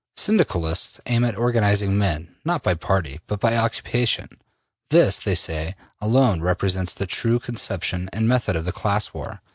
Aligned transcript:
Syndicalists 0.15 0.99
aim 1.05 1.23
at 1.23 1.35
organizing 1.37 1.95
men, 1.95 2.33
not 2.43 2.63
by 2.63 2.73
party, 2.73 3.19
but 3.27 3.39
by 3.39 3.55
occupation. 3.55 4.29
This, 4.89 5.19
they 5.19 5.35
say, 5.35 5.75
alone 5.99 6.41
represents 6.41 6.95
the 6.95 7.05
true 7.05 7.37
conception 7.37 8.09
and 8.11 8.27
method 8.27 8.55
of 8.55 8.65
the 8.65 8.71
class 8.73 9.13
war. 9.13 9.43